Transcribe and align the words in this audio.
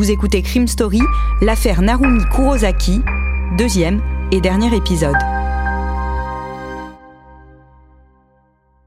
Vous 0.00 0.10
écoutez 0.10 0.40
Crime 0.40 0.66
Story, 0.66 1.02
l'affaire 1.42 1.82
Narumi 1.82 2.24
Kurosaki, 2.32 3.02
deuxième 3.58 4.00
et 4.32 4.40
dernier 4.40 4.74
épisode. 4.74 5.18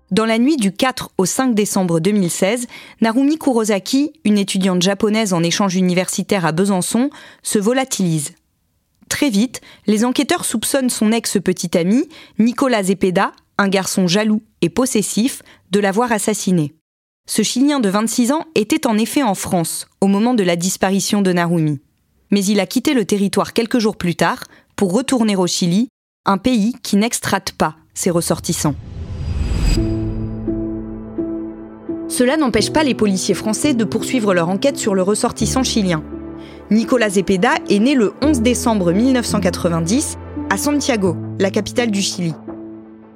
Dans 0.09 0.25
la 0.25 0.39
nuit 0.39 0.57
du 0.57 0.71
4 0.71 1.11
au 1.19 1.25
5 1.25 1.53
décembre 1.53 1.99
2016, 1.99 2.65
Narumi 3.01 3.37
Kurosaki, 3.37 4.13
une 4.25 4.39
étudiante 4.39 4.81
japonaise 4.81 5.33
en 5.33 5.43
échange 5.43 5.75
universitaire 5.75 6.47
à 6.47 6.51
Besançon, 6.51 7.11
se 7.43 7.59
volatilise. 7.59 8.33
Très 9.07 9.29
vite, 9.29 9.61
les 9.85 10.05
enquêteurs 10.05 10.45
soupçonnent 10.45 10.89
son 10.89 11.11
ex-petit 11.11 11.77
ami, 11.77 12.09
Nicolas 12.39 12.81
Zepeda, 12.81 13.33
un 13.59 13.67
garçon 13.67 14.07
jaloux 14.07 14.41
et 14.61 14.69
possessif, 14.69 15.43
de 15.69 15.79
l'avoir 15.79 16.11
assassiné. 16.11 16.73
Ce 17.25 17.41
Chilien 17.41 17.79
de 17.79 17.87
26 17.87 18.33
ans 18.33 18.43
était 18.53 18.85
en 18.85 18.97
effet 18.97 19.23
en 19.23 19.33
France 19.33 19.87
au 20.01 20.07
moment 20.07 20.33
de 20.33 20.43
la 20.43 20.57
disparition 20.57 21.21
de 21.21 21.31
Narumi. 21.31 21.79
Mais 22.31 22.43
il 22.43 22.59
a 22.59 22.65
quitté 22.65 22.93
le 22.93 23.05
territoire 23.05 23.53
quelques 23.53 23.79
jours 23.79 23.95
plus 23.95 24.15
tard 24.15 24.43
pour 24.75 24.91
retourner 24.91 25.37
au 25.37 25.47
Chili, 25.47 25.87
un 26.25 26.37
pays 26.37 26.75
qui 26.83 26.97
n'extrate 26.97 27.53
pas 27.53 27.77
ses 27.93 28.09
ressortissants. 28.09 28.75
Cela 32.09 32.35
n'empêche 32.35 32.71
pas 32.73 32.83
les 32.83 32.93
policiers 32.93 33.35
français 33.35 33.73
de 33.73 33.85
poursuivre 33.85 34.33
leur 34.33 34.49
enquête 34.49 34.77
sur 34.77 34.93
le 34.93 35.01
ressortissant 35.01 35.63
chilien. 35.63 36.03
Nicolas 36.71 37.09
Zepeda 37.09 37.53
est 37.69 37.79
né 37.79 37.95
le 37.95 38.13
11 38.21 38.41
décembre 38.41 38.91
1990 38.91 40.17
à 40.49 40.57
Santiago, 40.57 41.15
la 41.39 41.51
capitale 41.51 41.89
du 41.89 42.01
Chili. 42.01 42.33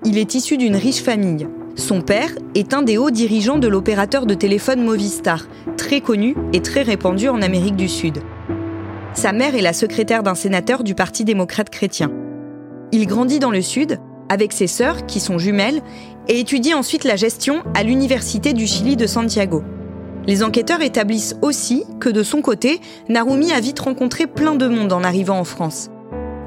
Il 0.05 0.17
est 0.17 0.33
issu 0.33 0.55
d'une 0.57 0.77
riche 0.77 1.01
famille. 1.01 1.47
Son 1.77 2.01
père 2.01 2.31
est 2.55 2.73
un 2.73 2.81
des 2.81 2.97
hauts 2.97 3.11
dirigeants 3.11 3.59
de 3.59 3.67
l'opérateur 3.67 4.25
de 4.25 4.33
téléphone 4.33 4.83
Movistar, 4.83 5.47
très 5.77 6.01
connu 6.01 6.35
et 6.51 6.61
très 6.61 6.81
répandu 6.81 7.29
en 7.29 7.39
Amérique 7.43 7.75
du 7.75 7.87
Sud. 7.87 8.17
Sa 9.13 9.31
mère 9.31 9.55
est 9.55 9.61
la 9.61 9.73
secrétaire 9.73 10.23
d'un 10.23 10.33
sénateur 10.33 10.83
du 10.83 10.95
Parti 10.95 11.23
démocrate 11.23 11.69
chrétien. 11.69 12.11
Il 12.91 13.05
grandit 13.05 13.37
dans 13.37 13.51
le 13.51 13.61
Sud 13.61 13.99
avec 14.27 14.53
ses 14.53 14.65
sœurs, 14.65 15.05
qui 15.05 15.19
sont 15.19 15.37
jumelles, 15.37 15.81
et 16.27 16.39
étudie 16.39 16.73
ensuite 16.73 17.03
la 17.03 17.15
gestion 17.15 17.61
à 17.75 17.83
l'Université 17.83 18.53
du 18.53 18.65
Chili 18.65 18.95
de 18.95 19.05
Santiago. 19.05 19.63
Les 20.25 20.43
enquêteurs 20.43 20.81
établissent 20.81 21.35
aussi 21.43 21.85
que 21.99 22.09
de 22.09 22.23
son 22.23 22.41
côté, 22.41 22.81
Narumi 23.07 23.53
a 23.53 23.59
vite 23.59 23.79
rencontré 23.79 24.25
plein 24.25 24.55
de 24.55 24.67
monde 24.67 24.91
en 24.91 25.03
arrivant 25.03 25.39
en 25.39 25.45
France. 25.45 25.89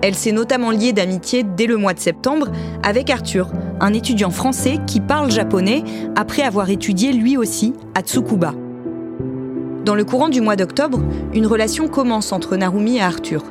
Elle 0.02 0.14
s'est 0.14 0.32
notamment 0.32 0.72
liée 0.72 0.92
d'amitié 0.92 1.44
dès 1.44 1.66
le 1.66 1.76
mois 1.76 1.94
de 1.94 2.00
septembre 2.00 2.48
avec 2.82 3.10
Arthur, 3.10 3.50
un 3.80 3.92
étudiant 3.92 4.30
français 4.30 4.78
qui 4.86 5.00
parle 5.00 5.30
japonais 5.30 5.82
après 6.16 6.42
avoir 6.42 6.70
étudié 6.70 7.12
lui 7.12 7.36
aussi 7.36 7.72
à 7.94 8.02
Tsukuba. 8.02 8.54
Dans 9.84 9.94
le 9.94 10.04
courant 10.04 10.28
du 10.28 10.40
mois 10.40 10.56
d'octobre, 10.56 11.00
une 11.32 11.46
relation 11.46 11.88
commence 11.88 12.32
entre 12.32 12.56
Narumi 12.56 12.98
et 12.98 13.02
Arthur. 13.02 13.42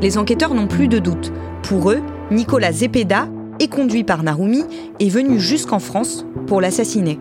Les 0.00 0.18
enquêteurs 0.18 0.54
n'ont 0.54 0.68
plus 0.68 0.88
de 0.88 0.98
doute. 0.98 1.32
Pour 1.62 1.90
eux, 1.90 2.00
Nicolas 2.30 2.72
Zepeda, 2.72 3.28
et 3.58 3.68
conduit 3.68 4.04
par 4.04 4.22
Narumi, 4.22 4.64
est 5.00 5.08
venu 5.08 5.40
jusqu'en 5.40 5.78
France 5.78 6.26
pour 6.46 6.60
l'assassiner. 6.60 7.18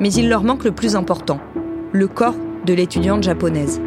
Mais 0.00 0.12
il 0.12 0.28
leur 0.28 0.44
manque 0.44 0.64
le 0.64 0.72
plus 0.72 0.96
important, 0.96 1.40
le 1.92 2.06
corps 2.06 2.36
de 2.64 2.72
l'étudiante 2.72 3.22
japonaise. 3.22 3.80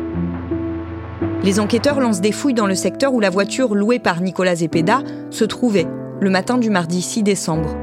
Les 1.44 1.60
enquêteurs 1.60 2.00
lancent 2.00 2.22
des 2.22 2.32
fouilles 2.32 2.54
dans 2.54 2.68
le 2.68 2.76
secteur 2.76 3.14
où 3.14 3.20
la 3.20 3.30
voiture 3.30 3.74
louée 3.74 4.00
par 4.00 4.22
Nicolas 4.22 4.56
Zepeda 4.56 5.02
se 5.32 5.46
trouvait, 5.46 5.88
le 6.22 6.30
matin 6.30 6.60
du 6.60 6.70
mardi 6.70 7.02
6 7.02 7.24
décembre. 7.24 7.76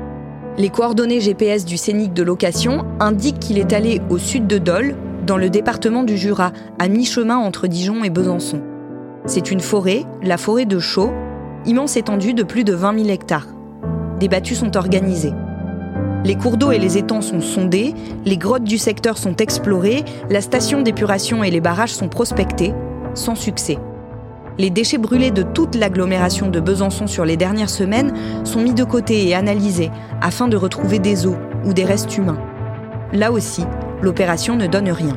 Les 0.58 0.68
coordonnées 0.68 1.20
GPS 1.20 1.64
du 1.64 1.76
scénic 1.76 2.14
de 2.14 2.22
location 2.22 2.86
indiquent 3.00 3.40
qu'il 3.40 3.58
est 3.58 3.72
allé 3.72 4.00
au 4.10 4.18
sud 4.18 4.46
de 4.46 4.58
Dole, 4.58 4.94
dans 5.26 5.36
le 5.36 5.50
département 5.50 6.04
du 6.04 6.16
Jura, 6.16 6.52
à 6.78 6.86
mi-chemin 6.86 7.36
entre 7.36 7.66
Dijon 7.66 8.04
et 8.04 8.10
Besançon. 8.10 8.62
C'est 9.26 9.50
une 9.50 9.58
forêt, 9.58 10.04
la 10.22 10.36
forêt 10.36 10.66
de 10.66 10.78
Chaux, 10.78 11.10
immense 11.66 11.96
étendue 11.96 12.32
de 12.32 12.44
plus 12.44 12.62
de 12.62 12.74
20 12.74 12.98
000 13.00 13.08
hectares. 13.10 13.48
Des 14.20 14.28
battues 14.28 14.54
sont 14.54 14.76
organisées. 14.76 15.34
Les 16.24 16.36
cours 16.36 16.58
d'eau 16.58 16.70
et 16.70 16.78
les 16.78 16.96
étangs 16.96 17.22
sont 17.22 17.40
sondés, 17.40 17.92
les 18.24 18.36
grottes 18.36 18.64
du 18.64 18.78
secteur 18.78 19.18
sont 19.18 19.34
explorées, 19.34 20.04
la 20.30 20.42
station 20.42 20.82
d'épuration 20.82 21.42
et 21.42 21.50
les 21.50 21.60
barrages 21.60 21.94
sont 21.94 22.08
prospectés, 22.08 22.72
sans 23.14 23.34
succès. 23.34 23.78
Les 24.58 24.70
déchets 24.70 24.98
brûlés 24.98 25.30
de 25.30 25.42
toute 25.42 25.76
l'agglomération 25.76 26.50
de 26.50 26.58
Besançon 26.58 27.06
sur 27.06 27.24
les 27.24 27.36
dernières 27.36 27.70
semaines 27.70 28.12
sont 28.44 28.60
mis 28.60 28.74
de 28.74 28.82
côté 28.82 29.28
et 29.28 29.34
analysés 29.34 29.90
afin 30.20 30.48
de 30.48 30.56
retrouver 30.56 30.98
des 30.98 31.26
os 31.26 31.36
ou 31.64 31.72
des 31.72 31.84
restes 31.84 32.16
humains. 32.16 32.40
Là 33.12 33.30
aussi, 33.30 33.62
l'opération 34.02 34.56
ne 34.56 34.66
donne 34.66 34.90
rien. 34.90 35.16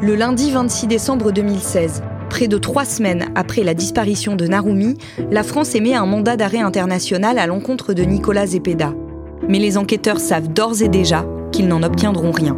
Le 0.00 0.14
lundi 0.14 0.50
26 0.50 0.86
décembre 0.86 1.30
2016, 1.30 2.02
près 2.30 2.48
de 2.48 2.56
trois 2.56 2.86
semaines 2.86 3.26
après 3.34 3.64
la 3.64 3.74
disparition 3.74 4.34
de 4.34 4.46
Narumi, 4.46 4.96
la 5.30 5.42
France 5.42 5.74
émet 5.74 5.94
un 5.94 6.06
mandat 6.06 6.36
d'arrêt 6.36 6.60
international 6.60 7.38
à 7.38 7.46
l'encontre 7.46 7.92
de 7.92 8.02
Nicolas 8.02 8.46
Zepeda. 8.46 8.94
Mais 9.46 9.58
les 9.58 9.76
enquêteurs 9.76 10.20
savent 10.20 10.48
d'ores 10.48 10.82
et 10.82 10.88
déjà 10.88 11.26
qu'ils 11.52 11.68
n'en 11.68 11.82
obtiendront 11.82 12.30
rien. 12.30 12.56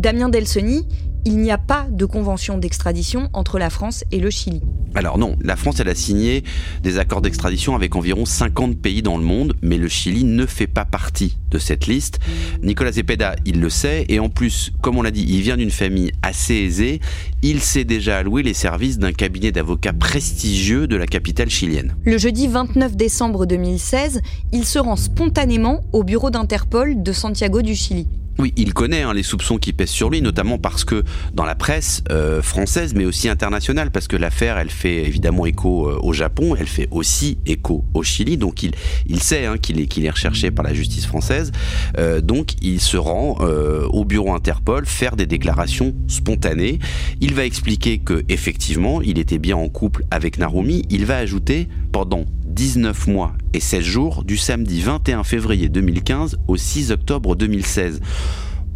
Damien 0.00 0.30
Delseny, 0.30 0.86
il 1.26 1.36
n'y 1.36 1.50
a 1.50 1.58
pas 1.58 1.86
de 1.90 2.06
convention 2.06 2.56
d'extradition 2.56 3.28
entre 3.34 3.58
la 3.58 3.68
France 3.68 4.02
et 4.10 4.18
le 4.18 4.30
Chili. 4.30 4.62
Alors 4.94 5.18
non, 5.18 5.36
la 5.42 5.56
France, 5.56 5.78
elle 5.78 5.90
a 5.90 5.94
signé 5.94 6.42
des 6.82 6.98
accords 6.98 7.20
d'extradition 7.20 7.74
avec 7.74 7.94
environ 7.94 8.24
50 8.24 8.78
pays 8.78 9.02
dans 9.02 9.18
le 9.18 9.24
monde, 9.24 9.52
mais 9.60 9.76
le 9.76 9.88
Chili 9.88 10.24
ne 10.24 10.46
fait 10.46 10.66
pas 10.66 10.86
partie 10.86 11.36
de 11.50 11.58
cette 11.58 11.86
liste. 11.86 12.18
Nicolas 12.62 12.92
Zepeda, 12.92 13.36
il 13.44 13.60
le 13.60 13.68
sait, 13.68 14.06
et 14.08 14.20
en 14.20 14.30
plus, 14.30 14.72
comme 14.80 14.96
on 14.96 15.02
l'a 15.02 15.10
dit, 15.10 15.26
il 15.28 15.42
vient 15.42 15.58
d'une 15.58 15.70
famille 15.70 16.12
assez 16.22 16.54
aisée, 16.54 17.00
il 17.42 17.60
s'est 17.60 17.84
déjà 17.84 18.16
alloué 18.16 18.42
les 18.42 18.54
services 18.54 18.98
d'un 18.98 19.12
cabinet 19.12 19.52
d'avocats 19.52 19.92
prestigieux 19.92 20.86
de 20.86 20.96
la 20.96 21.06
capitale 21.06 21.50
chilienne. 21.50 21.94
Le 22.06 22.16
jeudi 22.16 22.48
29 22.48 22.96
décembre 22.96 23.44
2016, 23.44 24.22
il 24.52 24.64
se 24.64 24.78
rend 24.78 24.96
spontanément 24.96 25.82
au 25.92 26.04
bureau 26.04 26.30
d'Interpol 26.30 27.02
de 27.02 27.12
Santiago 27.12 27.60
du 27.60 27.74
Chili. 27.74 28.06
Oui, 28.38 28.54
il 28.56 28.72
connaît 28.72 29.02
hein, 29.02 29.12
les 29.12 29.22
soupçons 29.22 29.58
qui 29.58 29.72
pèsent 29.72 29.90
sur 29.90 30.08
lui, 30.08 30.22
notamment 30.22 30.56
parce 30.56 30.84
que 30.84 31.04
dans 31.34 31.44
la 31.44 31.54
presse 31.54 32.02
euh, 32.10 32.40
française, 32.40 32.94
mais 32.94 33.04
aussi 33.04 33.28
internationale, 33.28 33.90
parce 33.90 34.08
que 34.08 34.16
l'affaire, 34.16 34.56
elle 34.56 34.70
fait 34.70 35.04
évidemment 35.04 35.44
écho 35.44 35.88
euh, 35.88 35.98
au 36.02 36.12
Japon, 36.12 36.56
elle 36.58 36.66
fait 36.66 36.88
aussi 36.90 37.38
écho 37.44 37.84
au 37.92 38.02
Chili, 38.02 38.38
donc 38.38 38.62
il, 38.62 39.22
sait 39.22 39.44
hein, 39.44 39.58
qu'il 39.58 39.78
est, 39.80 39.86
qu'il 39.86 40.06
est 40.06 40.10
recherché 40.10 40.50
par 40.50 40.64
la 40.64 40.72
justice 40.72 41.06
française, 41.06 41.52
euh, 41.98 42.20
donc 42.22 42.52
il 42.62 42.80
se 42.80 42.96
rend 42.96 43.38
au 43.40 44.04
bureau 44.04 44.32
Interpol 44.32 44.86
faire 44.86 45.16
des 45.16 45.26
déclarations 45.26 45.94
spontanées. 46.08 46.78
Il 47.20 47.34
va 47.34 47.44
expliquer 47.44 47.98
que 47.98 48.24
effectivement, 48.28 49.02
il 49.02 49.18
était 49.18 49.38
bien 49.38 49.56
en 49.56 49.68
couple 49.68 50.04
avec 50.10 50.38
Narumi. 50.38 50.84
Il 50.90 51.06
va 51.06 51.16
ajouter 51.16 51.68
pendant 51.92 52.24
19 52.50 53.06
mois 53.06 53.32
et 53.54 53.60
16 53.60 53.84
jours 53.84 54.24
du 54.24 54.36
samedi 54.36 54.80
21 54.80 55.22
février 55.22 55.68
2015 55.68 56.38
au 56.48 56.56
6 56.56 56.90
octobre 56.90 57.36
2016. 57.36 58.00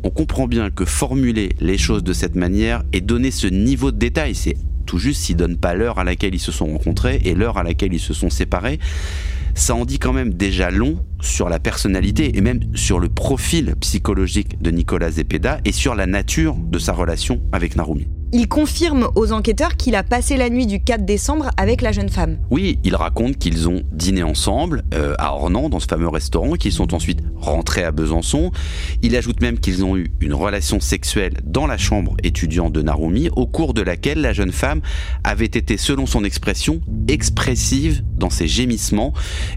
On 0.05 0.11
comprend 0.11 0.47
bien 0.47 0.71
que 0.71 0.85
formuler 0.85 1.56
les 1.61 1.76
choses 1.76 2.05
de 2.05 2.12
cette 2.12 2.37
manière 2.37 2.85
et 2.93 3.00
donner 3.00 3.31
ce 3.31 3.49
niveau 3.49 3.91
de 3.91 3.99
détail, 3.99 4.35
c'est 4.35 4.56
tout 4.87 4.99
juste 4.99 5.23
s'ils 5.23 5.37
donnent 5.37 5.56
pas 5.56 5.75
l'heure 5.75 5.99
à 5.99 6.05
laquelle 6.05 6.35
ils 6.35 6.41
se 6.41 6.53
sont 6.53 6.67
rencontrés 6.67 7.21
et 7.25 7.35
l'heure 7.35 7.59
à 7.59 7.62
laquelle 7.62 7.93
ils 7.93 8.00
se 8.00 8.15
sont 8.15 8.31
séparés, 8.31 8.79
ça 9.55 9.75
en 9.75 9.85
dit 9.85 9.99
quand 9.99 10.12
même 10.12 10.35
déjà 10.35 10.70
long 10.70 11.05
sur 11.20 11.49
la 11.49 11.59
personnalité 11.59 12.37
et 12.37 12.41
même 12.41 12.61
sur 12.75 13.00
le 13.00 13.09
profil 13.09 13.75
psychologique 13.81 14.62
de 14.62 14.70
Nicolas 14.70 15.11
Zepeda 15.11 15.59
et 15.65 15.73
sur 15.73 15.94
la 15.94 16.06
nature 16.06 16.55
de 16.55 16.79
sa 16.79 16.93
relation 16.93 17.41
avec 17.53 17.77
Narumi. 17.77 18.06
Il 18.32 18.49
confirme 18.49 19.09
aux 19.15 19.32
enquêteurs 19.32 19.76
qu'il 19.76 19.94
a 19.94 20.03
passé 20.03 20.37
la 20.37 20.50
nuit 20.50 20.67
du 20.67 20.82
4 20.82 21.05
décembre 21.05 21.50
avec 21.56 21.82
la 21.82 21.93
jeune 21.93 22.09
femme. 22.09 22.38
Oui, 22.50 22.79
il 22.82 22.97
raconte 22.97 23.38
qu'ils 23.38 23.69
ont 23.69 23.82
dîné 23.93 24.23
ensemble 24.23 24.82
euh, 24.93 25.15
à 25.19 25.35
Ornans, 25.35 25.69
dans 25.69 25.81
ce 25.81 25.87
fameux 25.87 26.09
restaurant, 26.09 26.55
qu'ils 26.55 26.73
sont 26.73 26.94
ensuite 26.94 27.21
rentrés 27.37 27.85
à 27.85 27.93
Besançon. 27.93 28.50
Il 29.03 29.15
ajoute 29.17 29.41
même 29.41 29.59
qu'ils 29.59 29.85
ont 29.85 29.97
eu 29.97 30.11
une 30.21 30.35
relation 30.35 30.81
sexuelle 30.81 31.35
dans 31.44 31.67
la 31.67 31.79
chambre 31.79 32.17
étudiante 32.23 32.73
de 32.73 32.82
Narumi, 32.82 33.29
au 33.37 33.47
cours 33.47 33.75
de 33.75 33.82
laquelle 33.82 34.21
la 34.21 34.32
jeune 34.32 34.53
femme 34.53 34.81
avait 35.23 35.44
été, 35.44 35.77
selon 35.77 36.06
son 36.06 36.25
expression, 36.25 36.81
expressive 37.09 38.03
dans 38.17 38.31
ses 38.31 38.49
gémissements, 38.49 39.12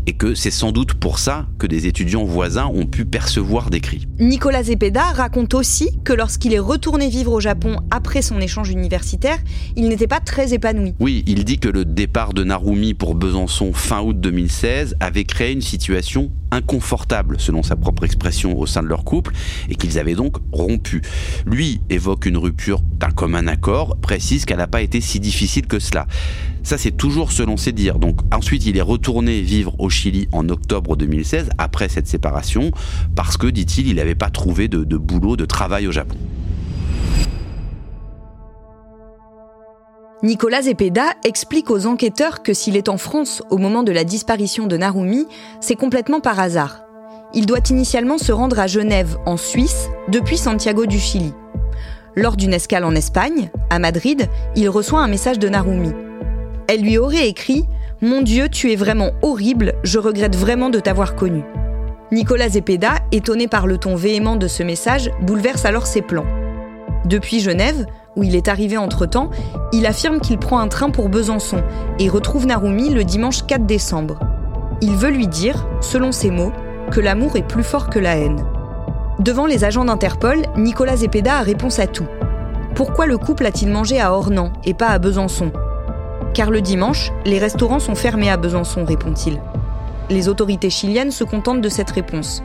et 0.05 0.13
que 0.13 0.35
c'est 0.35 0.51
sans 0.51 0.71
doute 0.71 0.93
pour 0.93 1.19
ça 1.19 1.47
que 1.57 1.67
des 1.67 1.87
étudiants 1.87 2.25
voisins 2.25 2.67
ont 2.67 2.85
pu 2.85 3.05
percevoir 3.05 3.69
des 3.69 3.79
cris. 3.79 4.07
Nicolas 4.19 4.63
Zepeda 4.63 5.03
raconte 5.13 5.53
aussi 5.53 5.89
que 6.03 6.13
lorsqu'il 6.13 6.53
est 6.53 6.59
retourné 6.59 7.09
vivre 7.09 7.31
au 7.31 7.39
Japon 7.39 7.77
après 7.91 8.21
son 8.21 8.39
échange 8.39 8.66
universitaire, 8.69 9.37
il 9.75 9.89
n'était 9.89 10.07
pas 10.07 10.19
très 10.19 10.53
épanoui. 10.53 10.93
Oui, 10.99 11.23
il 11.27 11.45
dit 11.45 11.59
que 11.59 11.69
le 11.69 11.85
départ 11.85 12.33
de 12.33 12.43
Narumi 12.43 12.93
pour 12.93 13.15
Besançon 13.15 13.73
fin 13.73 14.01
août 14.01 14.19
2016 14.19 14.95
avait 14.99 15.23
créé 15.23 15.51
une 15.51 15.61
situation 15.61 16.31
inconfortable, 16.51 17.39
selon 17.39 17.63
sa 17.63 17.75
propre 17.75 18.03
expression, 18.03 18.57
au 18.57 18.65
sein 18.65 18.81
de 18.81 18.87
leur 18.87 19.03
couple, 19.03 19.33
et 19.69 19.75
qu'ils 19.75 19.99
avaient 19.99 20.15
donc 20.15 20.37
rompu. 20.51 21.01
Lui 21.45 21.81
évoque 21.89 22.25
une 22.25 22.37
rupture 22.37 22.81
d'un 22.99 23.11
commun 23.11 23.47
accord, 23.47 23.97
précise 23.97 24.45
qu'elle 24.45 24.57
n'a 24.57 24.67
pas 24.67 24.81
été 24.81 25.01
si 25.01 25.19
difficile 25.19 25.67
que 25.67 25.79
cela. 25.79 26.07
Ça, 26.63 26.77
c'est 26.77 26.91
toujours 26.91 27.31
selon 27.31 27.57
ses 27.57 27.71
dires. 27.71 27.99
Donc, 27.99 28.19
ensuite, 28.33 28.65
il 28.65 28.77
est 28.77 28.81
retourné 28.81 29.41
vivre 29.41 29.75
au 29.79 29.89
Chili 29.89 30.27
en 30.31 30.49
octobre 30.49 30.95
2016, 30.95 31.49
après 31.57 31.89
cette 31.89 32.07
séparation, 32.07 32.71
parce 33.15 33.37
que, 33.37 33.47
dit-il, 33.47 33.87
il 33.87 33.95
n'avait 33.95 34.15
pas 34.15 34.29
trouvé 34.29 34.67
de 34.67 34.97
boulot, 34.97 35.37
de 35.37 35.45
travail 35.45 35.87
au 35.87 35.91
Japon. 35.91 36.17
Nicolas 40.23 40.63
Zepeda 40.63 41.13
explique 41.23 41.69
aux 41.69 41.85
enquêteurs 41.85 42.41
que 42.41 42.51
s'il 42.51 42.75
est 42.75 42.89
en 42.89 42.97
France 42.97 43.43
au 43.51 43.59
moment 43.59 43.83
de 43.83 43.91
la 43.91 44.03
disparition 44.03 44.65
de 44.65 44.75
Narumi, 44.75 45.27
c'est 45.61 45.75
complètement 45.75 46.21
par 46.21 46.39
hasard. 46.39 46.85
Il 47.35 47.45
doit 47.45 47.59
initialement 47.69 48.17
se 48.17 48.31
rendre 48.31 48.59
à 48.59 48.65
Genève, 48.65 49.17
en 49.27 49.37
Suisse, 49.37 49.89
depuis 50.07 50.37
Santiago 50.37 50.87
du 50.87 50.97
Chili. 50.97 51.33
Lors 52.15 52.35
d'une 52.35 52.55
escale 52.55 52.83
en 52.83 52.95
Espagne, 52.95 53.51
à 53.69 53.77
Madrid, 53.77 54.27
il 54.55 54.69
reçoit 54.69 55.01
un 55.01 55.07
message 55.07 55.37
de 55.37 55.49
Narumi. 55.49 55.91
Elle 56.67 56.81
lui 56.81 56.97
aurait 56.97 57.27
écrit 57.27 57.67
Mon 58.01 58.23
Dieu, 58.23 58.49
tu 58.49 58.71
es 58.71 58.75
vraiment 58.75 59.11
horrible, 59.21 59.75
je 59.83 59.99
regrette 59.99 60.35
vraiment 60.35 60.71
de 60.71 60.79
t'avoir 60.79 61.15
connu. 61.15 61.43
Nicolas 62.11 62.49
Zepeda, 62.49 62.95
étonné 63.11 63.47
par 63.47 63.67
le 63.67 63.77
ton 63.77 63.95
véhément 63.95 64.35
de 64.35 64.47
ce 64.47 64.63
message, 64.63 65.11
bouleverse 65.21 65.65
alors 65.65 65.85
ses 65.85 66.01
plans. 66.01 66.25
Depuis 67.05 67.39
Genève, 67.39 67.85
où 68.17 68.23
il 68.23 68.35
est 68.35 68.49
arrivé 68.49 68.77
entre-temps, 68.77 69.29
il 69.71 69.85
affirme 69.85 70.19
qu'il 70.19 70.37
prend 70.39 70.59
un 70.59 70.67
train 70.67 70.89
pour 70.89 71.07
Besançon 71.07 71.63
et 71.99 72.09
retrouve 72.09 72.47
Narumi 72.47 72.89
le 72.89 73.05
dimanche 73.05 73.45
4 73.45 73.65
décembre. 73.65 74.19
Il 74.81 74.95
veut 74.95 75.11
lui 75.11 75.27
dire, 75.27 75.67
selon 75.79 76.11
ses 76.11 76.31
mots, 76.31 76.51
que 76.91 76.99
l'amour 76.99 77.37
est 77.37 77.47
plus 77.47 77.63
fort 77.63 77.89
que 77.89 77.99
la 77.99 78.17
haine. 78.17 78.43
Devant 79.19 79.45
les 79.45 79.63
agents 79.63 79.85
d'Interpol, 79.85 80.41
Nicolas 80.57 80.97
Zepeda 80.97 81.37
a 81.37 81.41
réponse 81.41 81.79
à 81.79 81.87
tout. 81.87 82.07
Pourquoi 82.75 83.05
le 83.05 83.17
couple 83.17 83.45
a-t-il 83.45 83.71
mangé 83.71 83.99
à 83.99 84.13
Ornans 84.13 84.51
et 84.63 84.73
pas 84.73 84.89
à 84.89 84.99
Besançon? 84.99 85.51
Car 86.33 86.51
le 86.51 86.61
dimanche, 86.61 87.11
les 87.25 87.39
restaurants 87.39 87.79
sont 87.79 87.95
fermés 87.95 88.29
à 88.29 88.37
Besançon, 88.37 88.85
répond-il. 88.85 89.41
Les 90.09 90.29
autorités 90.29 90.69
chiliennes 90.69 91.11
se 91.11 91.23
contentent 91.23 91.61
de 91.61 91.69
cette 91.69 91.91
réponse. 91.91 92.43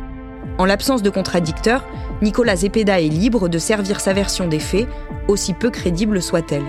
En 0.58 0.64
l'absence 0.64 1.02
de 1.02 1.10
contradicteur, 1.10 1.84
Nicolas 2.22 2.54
Zepeda 2.54 3.00
est 3.00 3.08
libre 3.08 3.48
de 3.48 3.58
servir 3.58 3.98
sa 3.98 4.12
version 4.12 4.46
des 4.46 4.60
faits, 4.60 4.86
aussi 5.26 5.54
peu 5.54 5.70
crédible 5.70 6.22
soit-elle. 6.22 6.62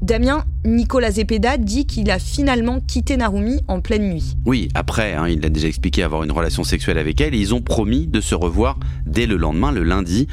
Damien, 0.00 0.44
Nicolas 0.64 1.10
Zepeda 1.10 1.56
dit 1.56 1.86
qu'il 1.86 2.12
a 2.12 2.20
finalement 2.20 2.80
quitté 2.80 3.16
Narumi 3.16 3.60
en 3.66 3.80
pleine 3.80 4.08
nuit. 4.08 4.34
Oui, 4.46 4.68
après, 4.74 5.14
hein, 5.14 5.26
il 5.28 5.44
a 5.44 5.48
déjà 5.48 5.66
expliqué 5.66 6.04
avoir 6.04 6.22
une 6.22 6.30
relation 6.30 6.62
sexuelle 6.62 6.96
avec 6.96 7.20
elle 7.20 7.34
et 7.34 7.38
ils 7.38 7.54
ont 7.54 7.60
promis 7.60 8.06
de 8.06 8.20
se 8.20 8.36
revoir 8.36 8.78
dès 9.04 9.26
le 9.26 9.36
lendemain, 9.36 9.72
le 9.72 9.82
lundi. 9.82 10.28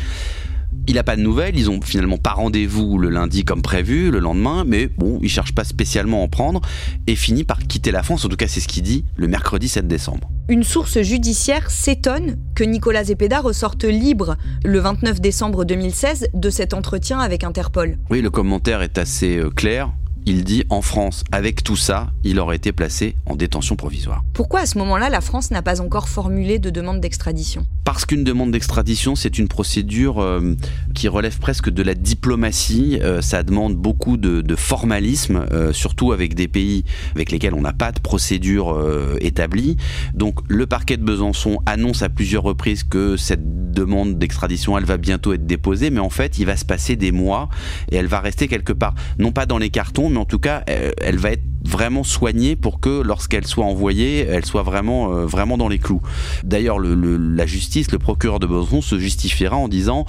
Il 0.89 0.95
n'a 0.95 1.04
pas 1.04 1.18
de 1.18 1.22
nouvelles, 1.22 1.60
ils 1.60 1.69
ont 1.69 1.81
finalement 1.81 2.18
pas 2.18 2.31
rendez-vous 2.31 2.98
le 2.98 3.10
lundi 3.10 3.44
comme 3.44 3.62
prévu, 3.62 4.10
le 4.10 4.19
lendemain, 4.19 4.63
mais 4.66 4.88
bon, 4.88 5.19
il 5.22 5.28
cherche 5.28 5.54
pas 5.54 5.66
spécialement 5.66 6.22
à 6.22 6.24
en 6.24 6.28
prendre 6.30 6.62
et 7.07 7.16
finit 7.16 7.44
par 7.44 7.60
quitter 7.60 7.92
la 7.92 8.04
France, 8.04 8.24
en 8.24 8.30
tout 8.30 8.38
cas 8.38 8.48
c'est 8.48 8.62
ce 8.62 8.69
qu'il 8.69 8.84
dit, 8.84 9.04
le 9.18 9.28
mercredi 9.28 9.68
7 9.68 9.86
décembre. 9.86 10.30
Une 10.48 10.63
source 10.63 11.01
judiciaire 11.01 11.69
s'étonne 11.69 12.38
que 12.56 12.63
Nicolas 12.63 13.04
Zepeda 13.04 13.42
ressorte 13.42 13.84
libre 13.84 14.38
le 14.63 14.80
29 14.80 15.19
décembre 15.19 15.66
2016 15.66 16.30
de 16.34 16.50
cet 16.50 16.74
entretien 16.74 17.19
avec 17.19 17.44
Interpol. 17.44 17.98
Oui, 18.10 18.22
le 18.22 18.30
commentaire 18.30 18.81
est 18.81 18.98
assez 18.98 19.38
euh, 19.38 19.50
clair 19.50 19.92
il 20.27 20.44
dit 20.44 20.65
en 20.69 20.81
France, 20.81 21.24
avec 21.31 21.63
tout 21.63 21.77
ça, 21.77 22.12
il 22.25 22.41
aurait 22.41 22.57
été 22.57 22.74
placé 22.74 23.15
en 23.27 23.38
détention 23.38 23.77
provisoire. 23.77 24.25
Pourquoi 24.33 24.59
à 24.59 24.65
ce 24.65 24.77
moment-là, 24.77 25.09
la 25.09 25.21
France 25.21 25.51
n'a 25.51 25.62
pas 25.62 25.79
encore 25.79 26.09
formulé 26.09 26.59
de 26.59 26.69
demande 26.69 27.00
d'extradition? 27.00 27.65
Parce 27.85 28.06
qu'une 28.06 28.25
demande 28.25 28.51
d'extradition, 28.51 29.15
c'est 29.15 29.39
une 29.39 29.47
procédure 29.47 30.19
euh, 30.19 30.53
qui 30.94 31.07
relève 31.07 31.39
presque 31.39 31.69
de 31.69 31.81
la 31.81 31.94
diplomatie. 31.94 33.00
Euh, 33.01 33.21
ça 33.21 33.41
demande 33.41 33.77
beaucoup 33.77 34.18
de, 34.18 34.44
formalisme, 34.57 35.45
euh, 35.53 35.71
surtout 35.71 36.12
avec 36.12 36.35
des 36.35 36.50
pays 36.50 36.83
avec 37.15 37.31
lesquels 37.31 37.53
on 37.53 37.62
n'a 37.62 37.71
pas 37.71 37.94
de 37.94 38.00
procédure 38.01 38.77
établie. 39.21 39.77
Donc 40.13 40.39
le 40.50 40.65
parquet 40.65 40.97
de 40.97 41.03
Besançon 41.03 41.59
annonce 41.65 42.01
à 42.01 42.09
plusieurs 42.09 42.44
reprises 42.44 42.83
que 42.83 43.15
cette 43.15 43.71
demande 43.71 44.18
d'extradition, 44.18 44.77
elle 44.77 44.85
va 44.85 44.97
bientôt 44.97 45.33
être 45.33 45.45
déposée, 45.45 45.89
mais 45.89 46.00
en 46.00 46.09
fait, 46.09 46.39
il 46.39 46.45
va 46.45 46.57
se 46.57 46.65
passer 46.65 46.95
des 46.95 47.12
mois 47.12 47.47
et 47.91 47.95
elle 47.95 48.07
va 48.07 48.19
rester 48.19 48.47
quelque 48.47 48.74
part, 48.74 48.95
non 49.19 49.31
pas 49.31 49.45
dans 49.45 49.59
les 49.59 49.69
cartons, 49.69 50.09
en 50.18 50.25
tout 50.25 50.40
cas, 50.40 50.64
elle, 50.68 51.18
va 51.18 51.31
être 51.31 51.44
vraiment 51.64 52.04
soignée 52.04 52.56
pour 52.56 52.80
que 52.80 53.02
lorsqu'elle 53.02 53.46
soit 53.46 53.66
envoyée, 53.66 54.19
elle 54.19 54.46
soit 54.46 54.64
vraiment, 54.64 55.14
euh, 55.14 55.58
dans 55.58 55.68
les 55.68 55.80
clous. 55.80 56.02
D'ailleurs, 56.44 56.80
la 56.80 57.46
justice, 57.46 57.92
le 57.92 58.00
procureur 58.00 58.40
de 58.40 58.48
Besançon 58.48 58.81
se 58.81 59.00
justifiera 59.00 59.56
en 59.56 59.68
disant 59.68 60.06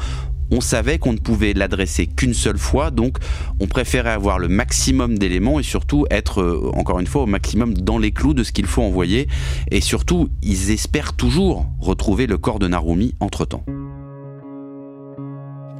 on 0.50 0.60
savait 0.60 0.98
qu'on 0.98 1.12
ne 1.12 1.18
pouvait 1.18 1.52
l'adresser 1.52 2.06
qu'une 2.06 2.34
seule 2.34 2.58
fois, 2.58 2.90
donc 2.90 3.18
on 3.60 3.66
préférait 3.66 4.10
avoir 4.10 4.38
le 4.38 4.48
maximum 4.48 5.18
d'éléments 5.18 5.60
et 5.60 5.62
surtout 5.62 6.06
être, 6.10 6.40
euh, 6.40 6.70
encore 6.74 7.00
une 7.00 7.06
fois, 7.06 7.22
au 7.22 7.26
maximum 7.26 7.74
dans 7.74 7.98
les 7.98 8.12
clous 8.12 8.34
de 8.34 8.44
ce 8.44 8.52
qu'il 8.52 8.66
faut 8.66 8.82
envoyer. 8.82 9.28
Et 9.70 9.80
surtout, 9.80 10.30
ils 10.42 10.70
espèrent 10.70 11.12
toujours 11.12 11.66
retrouver 11.80 12.26
le 12.26 12.38
corps 12.38 12.58
de 12.58 12.68
Narumi 12.68 13.14
entre-temps. 13.20 13.64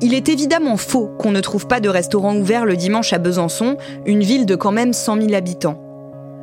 Il 0.00 0.15
est 0.15 0.29
évidemment 0.29 0.77
faux 0.77 1.11
qu'on 1.19 1.33
ne 1.33 1.41
trouve 1.41 1.67
pas 1.67 1.81
de 1.81 1.89
restaurant 1.89 2.37
ouvert 2.37 2.65
le 2.65 2.77
dimanche 2.77 3.12
à 3.12 3.19
Besançon, 3.19 3.77
une 4.06 4.23
ville 4.23 4.47
de 4.47 4.55
quand 4.55 4.71
même 4.71 4.93
100 4.93 5.23
000 5.23 5.35
habitants. 5.35 5.83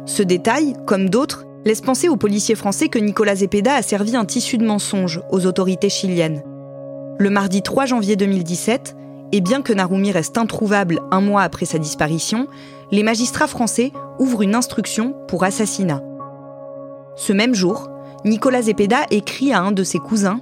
Ce 0.06 0.22
détail, 0.22 0.74
comme 0.86 1.10
d'autres, 1.10 1.46
laisse 1.64 1.80
penser 1.80 2.10
aux 2.10 2.18
policiers 2.18 2.56
français 2.56 2.90
que 2.90 3.00
Nicolas 3.00 3.36
Zepeda 3.36 3.76
a 3.76 3.82
servi 3.82 4.18
un 4.18 4.26
tissu 4.26 4.58
de 4.58 4.66
mensonges 4.66 5.22
aux 5.32 5.46
autorités 5.46 5.90
chiliennes. 5.90 6.44
Le 7.18 7.30
mardi 7.30 7.62
3 7.62 7.86
janvier 7.86 8.18
2017, 8.18 8.96
et 9.32 9.40
bien 9.40 9.62
que 9.62 9.72
Narumi 9.72 10.12
reste 10.12 10.38
introuvable 10.38 11.00
un 11.12 11.22
mois 11.22 11.42
après 11.42 11.66
sa 11.66 11.80
disparition, 11.80 12.48
les 12.92 13.04
magistrats 13.04 13.48
français 13.48 13.94
ouvrent 14.20 14.42
une 14.42 14.54
instruction 14.54 15.16
pour 15.30 15.46
assassinat. 15.46 16.04
Ce 17.16 17.32
même 17.32 17.56
jour, 17.56 17.90
Nicolas 18.26 18.64
Zepeda 18.64 19.06
écrit 19.12 19.54
à 19.54 19.62
un 19.62 19.72
de 19.72 19.84
ses 19.84 20.00
cousins 20.00 20.40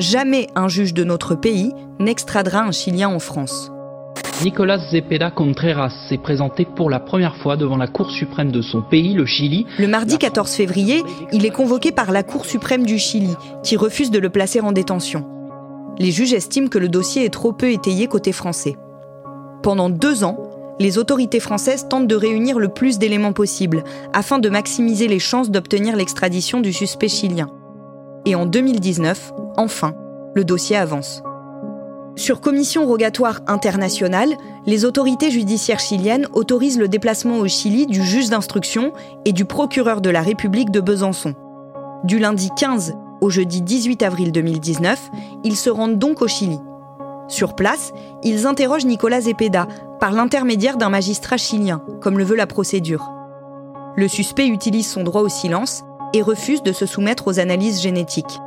Jamais 0.00 0.46
un 0.54 0.66
juge 0.66 0.94
de 0.94 1.04
notre 1.04 1.34
pays 1.34 1.74
n'extradera 1.98 2.62
un 2.62 2.72
Chilien 2.72 3.10
en 3.10 3.18
France. 3.18 3.70
Nicolas 4.42 4.78
Zepeda 4.90 5.30
Contreras 5.30 5.92
s'est 6.08 6.16
présenté 6.16 6.64
pour 6.64 6.88
la 6.88 7.00
première 7.00 7.36
fois 7.36 7.58
devant 7.58 7.76
la 7.76 7.86
Cour 7.86 8.10
suprême 8.10 8.50
de 8.50 8.62
son 8.62 8.80
pays, 8.80 9.12
le 9.12 9.26
Chili. 9.26 9.66
Le 9.78 9.86
mardi 9.88 10.16
14 10.16 10.50
février, 10.52 11.02
il 11.32 11.44
est 11.44 11.50
convoqué 11.50 11.92
par 11.92 12.12
la 12.12 12.22
Cour 12.22 12.46
suprême 12.46 12.86
du 12.86 12.98
Chili, 12.98 13.36
qui 13.62 13.76
refuse 13.76 14.10
de 14.10 14.18
le 14.18 14.30
placer 14.30 14.62
en 14.62 14.72
détention. 14.72 15.26
Les 15.98 16.12
juges 16.12 16.32
estiment 16.32 16.68
que 16.68 16.78
le 16.78 16.88
dossier 16.88 17.26
est 17.26 17.32
trop 17.34 17.52
peu 17.52 17.70
étayé 17.70 18.06
côté 18.06 18.32
français. 18.32 18.78
Pendant 19.62 19.90
deux 19.90 20.24
ans, 20.24 20.38
les 20.78 20.96
autorités 20.96 21.40
françaises 21.40 21.88
tentent 21.90 22.08
de 22.08 22.16
réunir 22.16 22.58
le 22.58 22.68
plus 22.68 22.98
d'éléments 22.98 23.34
possible 23.34 23.84
afin 24.14 24.38
de 24.38 24.48
maximiser 24.48 25.08
les 25.08 25.18
chances 25.18 25.50
d'obtenir 25.50 25.94
l'extradition 25.94 26.60
du 26.60 26.72
suspect 26.72 27.08
chilien. 27.08 27.50
Et 28.26 28.34
en 28.34 28.46
2019, 28.46 29.32
enfin, 29.56 29.94
le 30.34 30.44
dossier 30.44 30.76
avance. 30.76 31.22
Sur 32.16 32.40
commission 32.40 32.86
rogatoire 32.86 33.40
internationale, 33.46 34.36
les 34.66 34.84
autorités 34.84 35.30
judiciaires 35.30 35.80
chiliennes 35.80 36.28
autorisent 36.34 36.78
le 36.78 36.88
déplacement 36.88 37.38
au 37.38 37.48
Chili 37.48 37.86
du 37.86 38.04
juge 38.04 38.28
d'instruction 38.28 38.92
et 39.24 39.32
du 39.32 39.44
procureur 39.44 40.00
de 40.00 40.10
la 40.10 40.20
République 40.20 40.70
de 40.70 40.80
Besançon. 40.80 41.34
Du 42.04 42.18
lundi 42.18 42.50
15 42.56 42.94
au 43.20 43.30
jeudi 43.30 43.62
18 43.62 44.02
avril 44.02 44.32
2019, 44.32 45.10
ils 45.44 45.56
se 45.56 45.70
rendent 45.70 45.98
donc 45.98 46.20
au 46.20 46.28
Chili. 46.28 46.58
Sur 47.28 47.54
place, 47.54 47.92
ils 48.22 48.46
interrogent 48.46 48.86
Nicolas 48.86 49.22
Zepeda 49.22 49.68
par 50.00 50.12
l'intermédiaire 50.12 50.76
d'un 50.76 50.88
magistrat 50.88 51.36
chilien, 51.36 51.82
comme 52.00 52.18
le 52.18 52.24
veut 52.24 52.36
la 52.36 52.46
procédure. 52.46 53.10
Le 53.96 54.08
suspect 54.08 54.46
utilise 54.46 54.88
son 54.88 55.04
droit 55.04 55.22
au 55.22 55.28
silence 55.28 55.84
et 56.12 56.22
refuse 56.22 56.62
de 56.62 56.72
se 56.72 56.86
soumettre 56.86 57.28
aux 57.28 57.38
analyses 57.38 57.80
génétiques. 57.80 58.40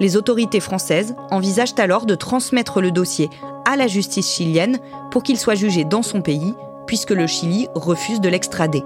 Les 0.00 0.16
autorités 0.16 0.60
françaises 0.60 1.14
envisagent 1.30 1.74
alors 1.78 2.06
de 2.06 2.14
transmettre 2.14 2.80
le 2.80 2.90
dossier 2.90 3.28
à 3.64 3.76
la 3.76 3.88
justice 3.88 4.32
chilienne 4.32 4.78
pour 5.10 5.22
qu'il 5.22 5.38
soit 5.38 5.56
jugé 5.56 5.84
dans 5.84 6.02
son 6.02 6.22
pays, 6.22 6.54
puisque 6.86 7.10
le 7.10 7.26
Chili 7.26 7.68
refuse 7.74 8.20
de 8.20 8.28
l'extrader. 8.28 8.82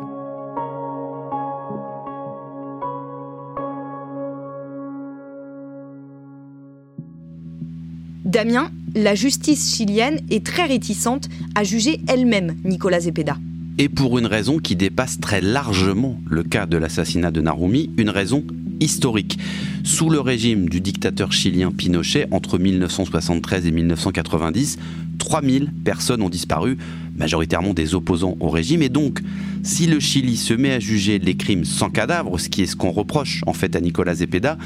Damien, 8.25 8.71
la 8.95 9.15
justice 9.15 9.77
chilienne 9.77 10.21
est 10.31 10.45
très 10.45 10.65
réticente 10.65 11.29
à 11.55 11.65
juger 11.65 12.01
elle-même 12.09 12.57
Nicolas 12.65 13.01
Zepeda. 13.01 13.37
Et 13.79 13.89
pour 13.89 14.19
une 14.19 14.27
raison 14.27 14.59
qui 14.59 14.77
dépasse 14.77 15.19
très 15.19 15.41
largement 15.41 16.21
le 16.29 16.43
cas 16.43 16.67
de 16.67 16.77
l'assassinat 16.77 17.31
de 17.31 17.41
Narumi, 17.41 17.91
une 17.97 18.11
raison 18.11 18.45
historique. 18.81 19.39
Sous 19.83 20.11
le 20.11 20.21
régime 20.21 20.69
du 20.69 20.81
dictateur 20.81 21.33
chilien 21.33 21.71
Pinochet, 21.71 22.27
entre 22.33 22.59
1973 22.59 23.67
et 23.67 23.71
1990, 23.71 24.79
3000 25.19 25.73
personnes 25.85 26.21
ont 26.21 26.29
disparu, 26.29 26.77
majoritairement 27.17 27.73
des 27.73 27.95
opposants 27.95 28.37
au 28.41 28.51
régime. 28.51 28.83
Et 28.83 28.89
donc, 28.91 29.21
si 29.63 29.87
le 29.87 30.01
Chili 30.01 30.37
se 30.37 30.53
met 30.53 30.73
à 30.73 30.81
juger 30.81 31.19
les 31.19 31.37
crimes 31.37 31.65
sans 31.65 31.89
cadavre, 31.89 32.39
ce 32.39 32.51
qui 32.51 32.63
est 32.63 32.67
ce 32.67 32.77
qu'on 32.77 32.91
reproche 32.91 33.43
en 33.47 33.55
fait 33.55 33.75
à 33.75 33.81
Nicolas 33.81 34.17
Zepeda, 34.17 34.59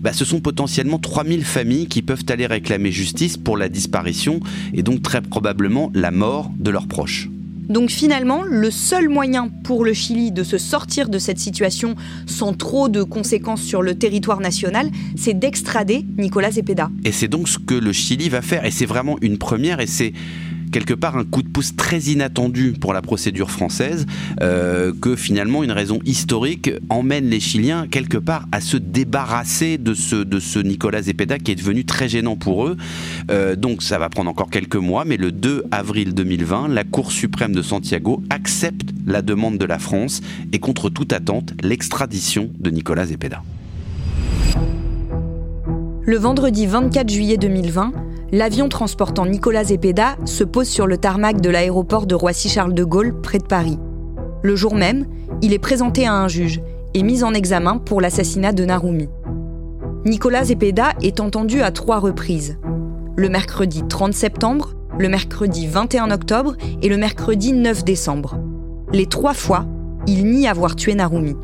bah, 0.00 0.12
ce 0.12 0.24
sont 0.24 0.40
potentiellement 0.40 0.98
3000 0.98 1.44
familles 1.44 1.86
qui 1.86 2.02
peuvent 2.02 2.24
aller 2.28 2.46
réclamer 2.46 2.92
justice 2.92 3.36
pour 3.36 3.56
la 3.56 3.68
disparition 3.68 4.38
et 4.72 4.82
donc 4.82 5.02
très 5.02 5.20
probablement 5.20 5.90
la 5.94 6.12
mort 6.12 6.50
de 6.58 6.70
leurs 6.70 6.86
proches. 6.86 7.28
Donc 7.72 7.88
finalement, 7.88 8.42
le 8.42 8.70
seul 8.70 9.08
moyen 9.08 9.48
pour 9.48 9.82
le 9.82 9.94
Chili 9.94 10.30
de 10.30 10.44
se 10.44 10.58
sortir 10.58 11.08
de 11.08 11.18
cette 11.18 11.38
situation 11.38 11.94
sans 12.26 12.52
trop 12.52 12.90
de 12.90 13.02
conséquences 13.02 13.62
sur 13.62 13.80
le 13.80 13.94
territoire 13.94 14.40
national, 14.40 14.90
c'est 15.16 15.32
d'extrader 15.32 16.04
Nicolas 16.18 16.50
Zepeda. 16.50 16.90
Et 17.06 17.12
c'est 17.12 17.28
donc 17.28 17.48
ce 17.48 17.58
que 17.58 17.72
le 17.72 17.94
Chili 17.94 18.28
va 18.28 18.42
faire, 18.42 18.66
et 18.66 18.70
c'est 18.70 18.84
vraiment 18.84 19.16
une 19.22 19.38
première, 19.38 19.80
et 19.80 19.86
c'est 19.86 20.12
quelque 20.72 20.94
part 20.94 21.16
un 21.16 21.24
coup 21.24 21.42
de 21.42 21.48
pouce 21.48 21.76
très 21.76 22.00
inattendu 22.00 22.72
pour 22.72 22.92
la 22.92 23.02
procédure 23.02 23.50
française, 23.50 24.06
euh, 24.40 24.92
que 25.00 25.14
finalement 25.14 25.62
une 25.62 25.70
raison 25.70 26.00
historique 26.04 26.70
emmène 26.88 27.28
les 27.28 27.38
Chiliens 27.38 27.86
quelque 27.88 28.18
part 28.18 28.46
à 28.50 28.60
se 28.60 28.76
débarrasser 28.76 29.78
de 29.78 29.94
ce, 29.94 30.58
Nicolas 30.58 31.02
Zepeda 31.02 31.38
qui 31.38 31.52
est 31.52 31.56
devenu 31.56 31.84
très 31.84 32.08
gênant 32.08 32.36
pour 32.36 32.66
eux. 32.66 32.76
Euh, 33.30 33.54
donc 33.54 33.82
ça 33.82 33.98
va 33.98 34.08
prendre 34.08 34.30
encore 34.30 34.50
quelques 34.50 34.76
mois, 34.76 35.04
mais 35.04 35.16
le 35.16 35.30
2 35.30 35.64
avril 35.70 36.14
2020, 36.14 36.68
la 36.68 36.84
Cour 36.84 37.12
suprême 37.12 37.54
de 37.54 37.62
Santiago 37.62 38.22
accepte 38.30 38.90
la 39.06 39.22
demande 39.22 39.58
de 39.58 39.64
la 39.64 39.78
France 39.78 40.20
et 40.52 40.58
contre 40.58 40.88
toute 40.88 41.12
attente 41.12 41.52
l'extradition 41.62 42.50
de 42.58 42.70
Nicolas 42.70 43.06
Zepeda. 43.06 43.42
Le 46.04 46.16
vendredi 46.16 46.66
24 46.66 47.08
juillet 47.08 47.36
2020, 47.36 47.92
l'avion 48.32 48.70
transportant 48.70 49.26
Nicolas 49.26 49.64
Zepeda 49.64 50.16
se 50.24 50.42
pose 50.42 50.66
sur 50.66 50.86
le 50.86 50.96
tarmac 50.96 51.40
de 51.42 51.50
l'aéroport 51.50 52.06
de 52.06 52.14
Roissy-Charles 52.14 52.72
de 52.72 52.82
Gaulle, 52.82 53.20
près 53.20 53.38
de 53.38 53.44
Paris. 53.44 53.78
Le 54.42 54.56
jour 54.56 54.74
même, 54.74 55.06
il 55.42 55.52
est 55.52 55.58
présenté 55.58 56.06
à 56.06 56.14
un 56.14 56.28
juge 56.28 56.62
et 56.94 57.02
mis 57.02 57.24
en 57.24 57.34
examen 57.34 57.76
pour 57.76 58.00
l'assassinat 58.00 58.52
de 58.52 58.64
Narumi. 58.64 59.08
Nicolas 60.06 60.44
Zepeda 60.44 60.94
est 61.02 61.20
entendu 61.20 61.60
à 61.60 61.70
trois 61.70 61.98
reprises. 61.98 62.58
Le 63.16 63.28
mercredi 63.28 63.84
30 63.86 64.14
septembre, 64.14 64.74
le 64.98 65.08
mercredi 65.08 65.66
21 65.66 66.10
octobre 66.10 66.56
et 66.80 66.88
le 66.88 66.96
mercredi 66.96 67.52
9 67.52 67.84
décembre. 67.84 68.38
Les 68.92 69.06
trois 69.06 69.34
fois, 69.34 69.66
il 70.06 70.24
nie 70.24 70.48
avoir 70.48 70.74
tué 70.74 70.94
Narumi. 70.94 71.36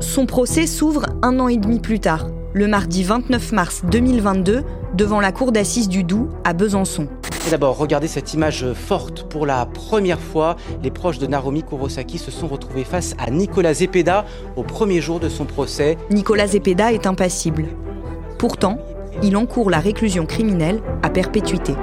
Son 0.00 0.26
procès 0.26 0.66
s'ouvre 0.66 1.06
un 1.22 1.40
an 1.40 1.48
et 1.48 1.56
demi 1.56 1.80
plus 1.80 2.00
tard, 2.00 2.26
le 2.56 2.68
mardi 2.68 3.04
29 3.04 3.52
mars 3.52 3.82
2022 3.84 4.64
devant 4.94 5.20
la 5.20 5.30
cour 5.30 5.52
d'assises 5.52 5.90
du 5.90 6.04
Doubs 6.04 6.30
à 6.42 6.54
Besançon. 6.54 7.06
D'abord, 7.50 7.76
regardez 7.76 8.08
cette 8.08 8.32
image 8.32 8.72
forte. 8.72 9.28
Pour 9.28 9.44
la 9.44 9.66
première 9.66 10.18
fois, 10.18 10.56
les 10.82 10.90
proches 10.90 11.18
de 11.18 11.26
Narumi 11.26 11.62
Kurosaki 11.62 12.16
se 12.16 12.30
sont 12.30 12.48
retrouvés 12.48 12.84
face 12.84 13.14
à 13.18 13.30
Nicolas 13.30 13.74
Zepeda 13.74 14.24
au 14.56 14.62
premier 14.62 15.02
jour 15.02 15.20
de 15.20 15.28
son 15.28 15.44
procès. 15.44 15.98
Nicolas 16.10 16.46
Zepeda 16.46 16.94
est 16.94 17.06
impassible. 17.06 17.66
Pourtant, 18.38 18.78
il 19.22 19.36
encourt 19.36 19.68
la 19.68 19.78
réclusion 19.78 20.24
criminelle 20.24 20.80
à 21.02 21.10
perpétuité. 21.10 21.74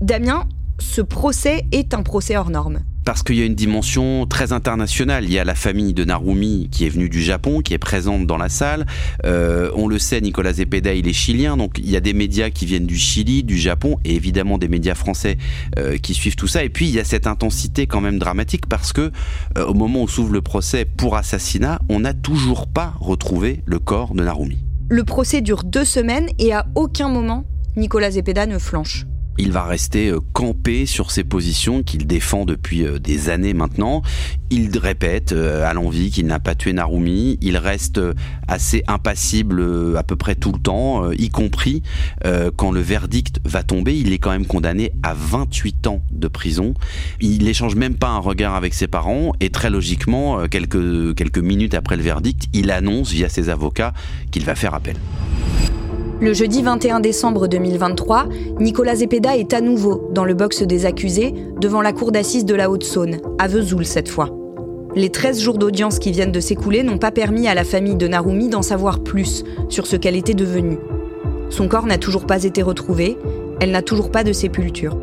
Damien, 0.00 0.44
ce 0.78 1.02
procès 1.02 1.64
est 1.72 1.92
un 1.92 2.04
procès 2.04 2.36
hors 2.36 2.50
norme 2.50 2.82
parce 3.04 3.22
qu'il 3.22 3.36
y 3.36 3.42
a 3.42 3.44
une 3.44 3.54
dimension 3.54 4.26
très 4.26 4.52
internationale. 4.52 5.24
Il 5.24 5.32
y 5.32 5.38
a 5.38 5.44
la 5.44 5.54
famille 5.54 5.92
de 5.92 6.04
Narumi 6.04 6.68
qui 6.70 6.86
est 6.86 6.88
venue 6.88 7.08
du 7.08 7.22
Japon, 7.22 7.60
qui 7.60 7.74
est 7.74 7.78
présente 7.78 8.26
dans 8.26 8.36
la 8.36 8.48
salle. 8.48 8.86
Euh, 9.24 9.70
on 9.74 9.88
le 9.88 9.98
sait, 9.98 10.20
Nicolas 10.20 10.52
Zepeda, 10.52 10.94
il 10.94 11.08
est 11.08 11.12
chilien, 11.12 11.56
donc 11.56 11.78
il 11.78 11.90
y 11.90 11.96
a 11.96 12.00
des 12.00 12.12
médias 12.12 12.50
qui 12.50 12.66
viennent 12.66 12.86
du 12.86 12.96
Chili, 12.96 13.42
du 13.42 13.58
Japon, 13.58 13.96
et 14.04 14.14
évidemment 14.14 14.58
des 14.58 14.68
médias 14.68 14.94
français 14.94 15.38
euh, 15.78 15.98
qui 15.98 16.14
suivent 16.14 16.36
tout 16.36 16.48
ça. 16.48 16.64
Et 16.64 16.68
puis 16.68 16.86
il 16.88 16.94
y 16.94 17.00
a 17.00 17.04
cette 17.04 17.26
intensité 17.26 17.86
quand 17.86 18.00
même 18.00 18.18
dramatique 18.18 18.66
parce 18.66 18.92
que 18.92 19.10
euh, 19.56 19.66
au 19.66 19.74
moment 19.74 20.02
où 20.02 20.08
s'ouvre 20.08 20.32
le 20.32 20.42
procès 20.42 20.84
pour 20.84 21.16
assassinat, 21.16 21.80
on 21.88 22.00
n'a 22.00 22.14
toujours 22.14 22.66
pas 22.66 22.94
retrouvé 23.00 23.62
le 23.66 23.78
corps 23.78 24.14
de 24.14 24.22
Narumi. 24.22 24.58
Le 24.88 25.04
procès 25.04 25.40
dure 25.40 25.64
deux 25.64 25.84
semaines 25.84 26.28
et 26.38 26.52
à 26.52 26.66
aucun 26.74 27.08
moment 27.08 27.44
Nicolas 27.76 28.10
Zepeda 28.10 28.46
ne 28.46 28.58
flanche 28.58 29.06
il 29.38 29.52
va 29.52 29.64
rester 29.64 30.08
euh, 30.08 30.20
campé 30.32 30.86
sur 30.86 31.10
ses 31.10 31.24
positions 31.24 31.82
qu'il 31.82 32.06
défend 32.06 32.44
depuis 32.44 32.84
euh, 32.84 32.98
des 32.98 33.30
années 33.30 33.54
maintenant. 33.54 34.02
Il 34.50 34.76
répète 34.78 35.32
euh, 35.32 35.68
à 35.68 35.72
l'envie 35.72 36.10
qu'il 36.10 36.26
n'a 36.26 36.38
pas 36.38 36.54
tué 36.54 36.72
Narumi. 36.72 37.38
Il 37.40 37.56
reste 37.56 38.00
assez 38.46 38.84
impassible 38.86 39.96
à 39.96 40.02
peu 40.02 40.16
près 40.16 40.34
tout 40.34 40.52
le 40.52 40.58
temps, 40.58 41.10
y 41.12 41.30
compris 41.30 41.82
quand 42.56 42.70
le 42.70 42.80
verdict 42.80 43.40
va 43.44 43.62
tomber. 43.62 43.96
Il 43.96 44.12
est 44.12 44.18
quand 44.18 44.30
même 44.30 44.46
condamné 44.46 44.92
à 45.02 45.14
28 45.14 45.86
ans 45.86 46.02
de 46.10 46.28
prison. 46.28 46.74
Il 47.20 47.44
n'échange 47.44 47.76
même 47.76 47.94
pas 47.94 48.08
un 48.08 48.18
regard 48.18 48.54
avec 48.54 48.74
ses 48.74 48.88
parents 48.88 49.32
et 49.40 49.48
très 49.48 49.70
logiquement, 49.70 50.46
quelques, 50.48 51.14
quelques 51.14 51.38
minutes 51.38 51.74
après 51.74 51.96
le 51.96 52.02
verdict, 52.02 52.48
il 52.52 52.70
annonce 52.70 53.10
via 53.10 53.28
ses 53.28 53.48
avocats 53.48 53.94
qu'il 54.30 54.44
va 54.44 54.54
faire 54.54 54.74
appel. 54.74 54.96
Le 56.22 56.34
jeudi 56.34 56.62
21 56.62 57.00
décembre 57.00 57.48
2023, 57.48 58.28
Nicolas 58.60 58.94
Zepeda 58.94 59.36
est 59.36 59.52
à 59.52 59.60
nouveau 59.60 60.08
dans 60.12 60.24
le 60.24 60.34
box 60.34 60.62
des 60.62 60.86
accusés 60.86 61.34
devant 61.60 61.82
la 61.82 61.92
cour 61.92 62.12
d'assises 62.12 62.44
de 62.44 62.54
la 62.54 62.70
Haute-Saône, 62.70 63.16
à 63.40 63.48
Vesoul 63.48 63.84
cette 63.84 64.08
fois. 64.08 64.28
Les 64.94 65.10
13 65.10 65.40
jours 65.40 65.58
d'audience 65.58 65.98
qui 65.98 66.12
viennent 66.12 66.30
de 66.30 66.38
s'écouler 66.38 66.84
n'ont 66.84 66.98
pas 66.98 67.10
permis 67.10 67.48
à 67.48 67.54
la 67.54 67.64
famille 67.64 67.96
de 67.96 68.06
Narumi 68.06 68.48
d'en 68.48 68.62
savoir 68.62 69.02
plus 69.02 69.42
sur 69.68 69.84
ce 69.84 69.96
qu'elle 69.96 70.14
était 70.14 70.32
devenue. 70.32 70.78
Son 71.50 71.66
corps 71.66 71.86
n'a 71.86 71.98
toujours 71.98 72.24
pas 72.24 72.44
été 72.44 72.62
retrouvé, 72.62 73.18
elle 73.58 73.72
n'a 73.72 73.82
toujours 73.82 74.12
pas 74.12 74.22
de 74.22 74.32
sépulture. 74.32 74.96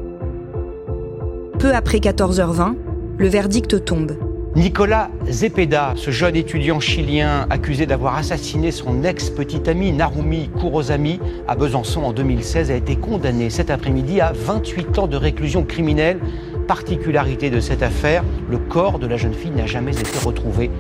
Peu 1.59 1.73
après 1.73 1.97
14h20, 1.97 2.75
le 3.17 3.27
verdict 3.27 3.83
tombe. 3.83 4.13
Nicolas 4.56 5.12
Zepeda, 5.29 5.94
ce 5.96 6.10
jeune 6.10 6.36
étudiant 6.36 6.79
chilien 6.79 7.46
accusé 7.51 7.86
d'avoir 7.86 8.15
assassiné 8.15 8.72
son 8.72 9.03
ex-petite 9.03 9.68
amie 9.68 9.91
Narumi 9.91 10.50
Kurosami 10.60 11.20
à 11.48 11.56
Besançon 11.56 12.01
en 12.01 12.13
2016, 12.13 12.72
a 12.72 12.75
été 12.75 12.96
condamné 12.96 13.51
cet 13.51 13.70
après-midi 13.70 14.22
à 14.22 14.34
28 14.34 14.98
ans 14.98 15.08
de 15.08 15.18
réclusion 15.18 15.63
criminelle. 15.63 16.20
Particularité 16.68 17.51
de 17.51 17.60
cette 17.60 17.84
affaire, 17.84 18.24
le 18.50 18.58
corps 18.58 18.98
de 18.98 19.06
la 19.06 19.18
jeune 19.18 19.36
fille 19.36 19.51
n'a 19.51 19.68
jamais 19.68 19.91
été 19.91 20.18
retrouvé. 20.25 20.72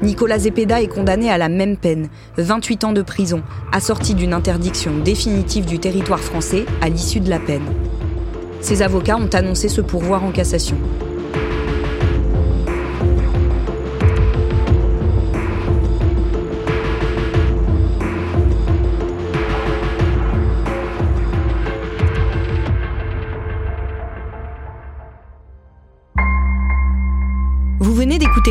Nicolas 0.00 0.38
Zepeda 0.38 0.80
est 0.80 0.88
condamné 0.88 1.30
à 1.30 1.36
la 1.36 1.50
même 1.50 1.76
peine, 1.76 2.08
28 2.38 2.84
ans 2.84 2.92
de 2.92 3.02
prison, 3.02 3.42
assorti 3.72 4.14
d'une 4.14 4.32
interdiction 4.32 4.92
définitive 5.04 5.66
du 5.66 5.78
territoire 5.78 6.20
français 6.20 6.64
à 6.80 6.88
l'issue 6.88 7.20
de 7.20 7.28
la 7.28 7.40
peine. 7.40 7.64
Ses 8.62 8.80
avocats 8.80 9.18
ont 9.18 9.30
annoncé 9.34 9.68
ce 9.68 9.82
pourvoir 9.82 10.24
en 10.24 10.32
cassation. 10.32 10.76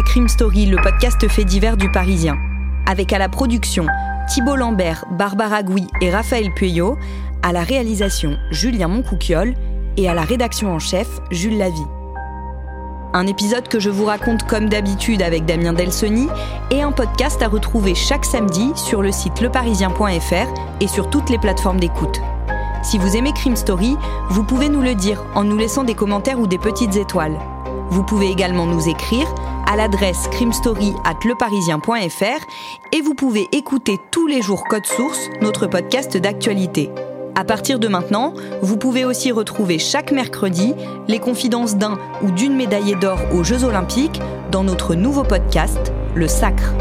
Crime 0.02 0.28
Story, 0.28 0.66
le 0.66 0.78
podcast 0.82 1.28
fait 1.30 1.46
divers 1.46 1.78
du 1.78 1.90
Parisien. 1.90 2.38
Avec 2.86 3.14
à 3.14 3.18
la 3.18 3.30
production 3.30 3.86
Thibault 4.28 4.56
Lambert, 4.56 5.06
Barbara 5.12 5.64
Gouy 5.64 5.88
et 6.02 6.12
Raphaël 6.12 6.54
Pueyo, 6.54 6.98
à 7.42 7.54
la 7.54 7.64
réalisation 7.64 8.38
Julien 8.52 8.88
Moncouquiole 8.88 9.54
et 9.98 10.10
à 10.10 10.14
la 10.14 10.24
rédaction 10.24 10.74
en 10.74 10.80
chef 10.80 11.08
Jules 11.32 11.58
Lavie. 11.58 11.86
Un 13.14 13.28
épisode 13.28 13.68
que 13.68 13.80
je 13.80 13.90
vous 13.90 14.06
raconte 14.06 14.46
comme 14.48 14.68
d'habitude 14.68 15.22
avec 15.22 15.46
Damien 15.46 15.74
Delsoni 15.74 16.28
et 16.72 16.82
un 16.82 16.92
podcast 16.92 17.42
à 17.42 17.48
retrouver 17.48 17.96
chaque 17.96 18.26
samedi 18.26 18.72
sur 18.76 19.02
le 19.02 19.12
site 19.12 19.40
leparisien.fr 19.40 20.82
et 20.82 20.88
sur 20.88 21.10
toutes 21.10 21.30
les 21.30 21.38
plateformes 21.38 21.80
d'écoute. 21.80 22.20
Si 22.84 22.98
vous 22.98 23.16
aimez 23.16 23.32
Crime 23.34 23.56
Story, 23.56 23.96
vous 24.30 24.44
pouvez 24.44 24.68
nous 24.68 24.82
le 24.82 24.96
dire 24.96 25.24
en 25.36 25.44
nous 25.44 25.58
laissant 25.58 25.84
des 25.84 25.96
commentaires 25.96 26.40
ou 26.40 26.48
des 26.48 26.60
petites 26.60 26.98
étoiles. 26.98 27.40
Vous 27.90 28.04
pouvez 28.04 28.30
également 28.30 28.66
nous 28.66 28.90
écrire 28.90 29.28
à 29.66 29.76
l'adresse 29.76 30.28
crimestory@leparisien.fr 30.32 32.46
et 32.92 33.02
vous 33.02 33.14
pouvez 33.14 33.48
écouter 33.52 33.98
tous 34.12 34.28
les 34.28 34.42
jours 34.42 34.64
Code 34.66 34.86
Source, 34.86 35.30
notre 35.42 35.68
podcast 35.68 36.18
d'actualité. 36.18 36.90
À 37.36 37.44
partir 37.44 37.80
de 37.80 37.90
maintenant, 37.90 38.34
vous 38.62 38.78
pouvez 38.78 39.04
aussi 39.04 39.32
retrouver 39.32 39.78
chaque 39.78 40.12
mercredi 40.12 40.74
les 41.08 41.20
confidences 41.20 41.76
d'un 41.76 42.00
ou 42.22 42.32
d'une 42.32 42.56
médaillée 42.56 42.96
d'or 42.96 43.20
aux 43.34 43.44
Jeux 43.44 43.66
Olympiques 43.66 44.22
dans 44.52 44.64
notre 44.64 44.96
nouveau 44.96 45.24
podcast, 45.24 45.92
Le 46.16 46.30
Sacre. 46.30 46.74